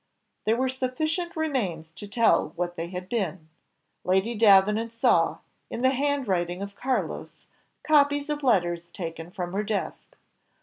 There 0.45 0.55
were 0.57 0.67
sufficient 0.67 1.35
remains 1.35 1.91
to 1.91 2.07
tell 2.07 2.53
what 2.55 2.75
they 2.75 2.87
had 2.87 3.07
been. 3.07 3.49
Lady 4.03 4.33
Davenant 4.33 4.91
saw, 4.93 5.37
in 5.69 5.83
the 5.83 5.91
handwriting 5.91 6.63
of 6.63 6.73
Carlos, 6.75 7.45
copies 7.83 8.27
of 8.27 8.41
letters 8.41 8.91
taken 8.91 9.29
from 9.29 9.53
her 9.53 9.61
desk. 9.61 10.17